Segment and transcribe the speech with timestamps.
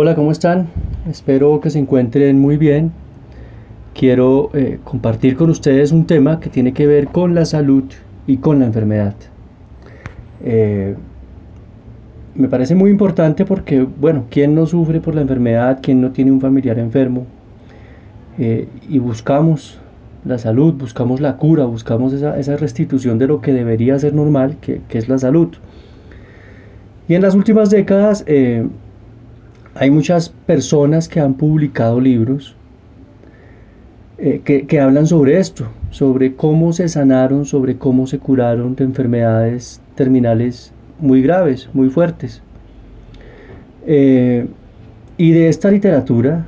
[0.00, 0.68] Hola, ¿cómo están?
[1.10, 2.92] Espero que se encuentren muy bien.
[3.94, 7.82] Quiero eh, compartir con ustedes un tema que tiene que ver con la salud
[8.24, 9.16] y con la enfermedad.
[10.44, 10.94] Eh,
[12.36, 15.80] me parece muy importante porque, bueno, ¿quién no sufre por la enfermedad?
[15.82, 17.26] ¿Quién no tiene un familiar enfermo?
[18.38, 19.80] Eh, y buscamos
[20.24, 24.80] la salud, buscamos la cura, buscamos esa, restitución de lo que debería ser normal, que,
[24.90, 25.48] es la salud.
[27.08, 28.24] Y en las últimas décadas
[29.74, 32.56] hay muchas personas que han publicado libros
[34.20, 39.80] eh, que, hablan sobre esto, sobre cómo se sanaron, sobre cómo se curaron de enfermedades
[39.94, 42.42] terminales muy graves, muy fuertes.
[43.86, 44.48] Eh,
[45.16, 46.46] y de esta literatura,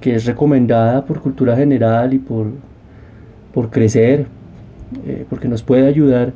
[0.00, 2.48] que es recomendada por cultura general y por,
[3.54, 4.26] por crecer,
[5.06, 6.32] eh, porque nos puede ayudar,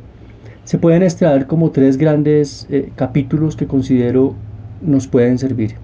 [0.62, 4.36] se pueden extraer como tres grandes capítulos que considero
[4.80, 5.74] nos pueden servir.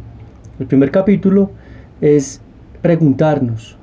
[0.59, 1.51] El primer capítulo
[2.01, 2.41] es
[2.83, 3.77] preguntarnos,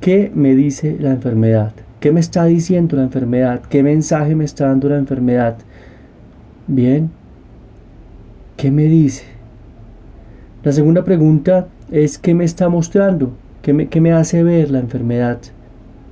[0.00, 1.72] ¿qué me dice la enfermedad?
[2.00, 3.60] ¿Qué me está diciendo la enfermedad?
[3.68, 5.56] ¿Qué mensaje me está dando la enfermedad?
[6.68, 7.10] Bien,
[8.56, 9.24] ¿qué me dice?
[10.62, 13.32] La segunda pregunta es ¿qué me está mostrando?
[13.62, 15.38] ¿Qué me, hace ver la enfermedad?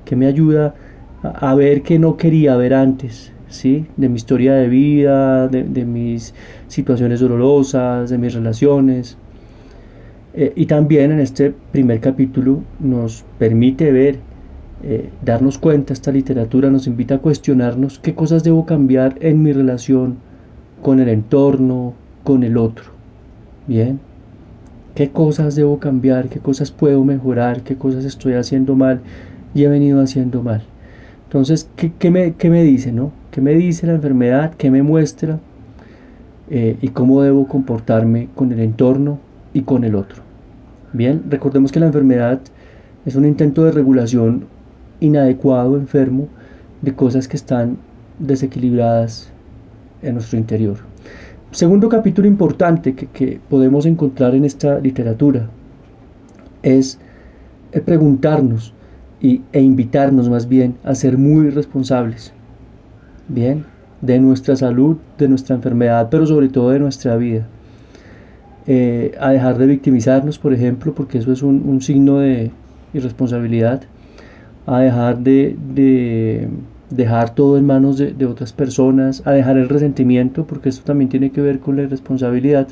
[0.05, 0.75] ¿Qué me ayuda
[1.23, 3.33] a, ver que no quería ver antes?
[3.49, 3.87] ¿Sí?
[3.97, 6.35] De mi historia de vida, de mis
[6.69, 9.17] situaciones dolorosas, de mis relaciones.
[10.39, 14.19] Eh, y también en este primer capítulo nos permite ver,
[14.83, 19.55] eh, darnos cuenta, esta literatura nos invita a cuestionarnos qué cosas debo cambiar en mi
[19.55, 20.19] relación
[20.83, 22.85] con el entorno, con el otro.
[23.67, 23.99] Bien,
[24.95, 29.01] qué cosas debo cambiar, qué cosas puedo mejorar, qué cosas estoy haciendo mal
[29.55, 30.63] y he venido haciendo mal.
[31.25, 32.93] Entonces, ¿qué, me, qué me, dice?
[32.93, 33.11] No?
[33.37, 34.55] ¿Qué me dice la enfermedad?
[34.57, 35.39] ¿Qué me muestra?
[36.49, 39.19] Eh, y cómo debo comportarme con el entorno
[39.53, 40.23] y con el otro.
[40.95, 42.41] Bien, recordemos que la enfermedad
[43.05, 44.47] es un intento de regulación
[45.01, 46.29] inadecuado, enfermo,
[46.81, 47.77] de cosas que están
[48.19, 49.31] desequilibradas
[50.01, 50.79] en nuestro interior.
[51.51, 55.47] Segundo capítulo importante que, podemos encontrar en esta literatura
[56.63, 56.99] es
[57.73, 58.73] eh, preguntarnos
[59.21, 62.33] y, e invitarnos más bien a ser muy responsables.
[63.29, 63.65] Bien,
[64.03, 67.47] de nuestra salud, de nuestra enfermedad, pero sobre todo de nuestra vida.
[68.69, 72.51] Eh, a dejar de victimizarnos, por ejemplo, porque eso es un, signo de
[72.95, 73.83] irresponsabilidad,
[74.67, 76.49] a dejar de,
[76.91, 81.31] dejar todo en manos de, otras personas, a dejar el resentimiento, porque esto también tiene
[81.31, 82.69] que ver con la irresponsabilidad,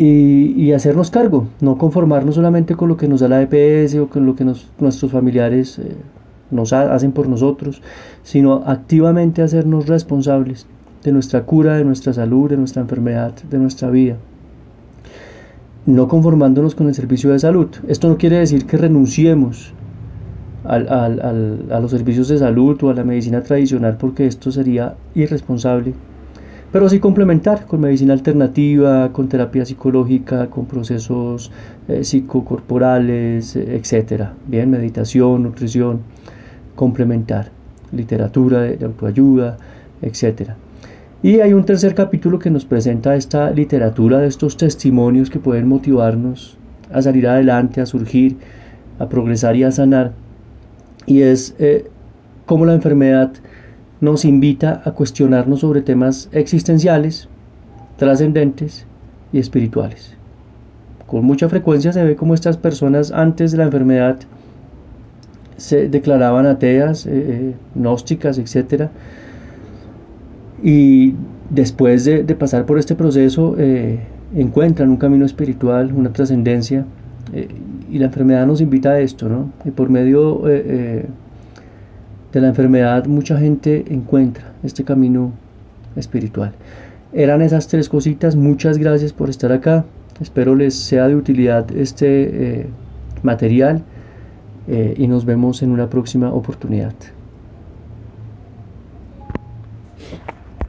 [0.00, 4.26] y, hacernos cargo, no conformarnos solamente con lo que nos da la EPS o con
[4.26, 5.96] lo que nuestros familiares eh,
[6.50, 7.82] nos hacen por nosotros,
[8.22, 10.66] sino activamente hacernos responsables
[11.04, 14.16] de nuestra cura, de nuestra salud, de nuestra enfermedad, de nuestra vida.
[15.86, 17.68] No conformándonos con el servicio de salud.
[17.86, 19.72] Esto no quiere decir que renunciemos
[20.64, 25.94] a los servicios de salud o a la medicina tradicional porque esto sería irresponsable.
[26.70, 31.50] Pero sí complementar con medicina alternativa, con terapia psicológica, con procesos
[31.88, 34.24] eh, psicocorporales, etc.
[34.46, 36.00] Bien, meditación, nutrición
[36.78, 37.50] complementar,
[37.90, 39.58] literatura de, autoayuda,
[40.00, 40.52] etc.
[41.24, 45.66] Y hay un tercer capítulo que nos presenta esta literatura de estos testimonios que pueden
[45.66, 46.56] motivarnos
[46.92, 48.36] a salir adelante, a surgir,
[49.00, 50.12] a progresar y a sanar.
[51.04, 51.90] Y es eh,
[52.46, 53.32] cómo la enfermedad
[54.00, 57.28] nos invita a cuestionarnos sobre temas existenciales,
[57.96, 58.86] trascendentes
[59.32, 60.14] y espirituales.
[61.08, 64.20] Con mucha frecuencia se ve cómo estas personas antes de la enfermedad
[65.58, 68.88] se declaraban ateas, eh, eh, gnósticas, etc.
[70.62, 71.14] Y
[71.50, 73.98] después de, pasar por este proceso eh,
[74.34, 76.86] encuentran un camino espiritual, una trascendencia,
[77.90, 79.52] y la enfermedad nos invita a esto, ¿no?
[79.66, 81.04] Y por medio de
[82.32, 85.32] la enfermedad mucha gente encuentra este camino
[85.94, 86.52] espiritual.
[87.12, 89.84] Eran esas tres cositas, muchas gracias por estar acá,
[90.22, 92.66] espero les sea de utilidad este
[93.22, 93.82] material.
[94.70, 96.94] Eh, y nos vemos en una próxima oportunidad.